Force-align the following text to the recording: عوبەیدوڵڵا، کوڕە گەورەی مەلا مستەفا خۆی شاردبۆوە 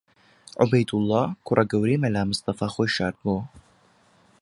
عوبەیدوڵڵا، 0.61 1.23
کوڕە 1.45 1.63
گەورەی 1.71 2.01
مەلا 2.03 2.21
مستەفا 2.29 2.67
خۆی 2.73 2.93
شاردبۆوە 2.95 3.41